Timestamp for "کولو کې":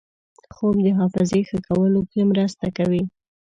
1.67-2.21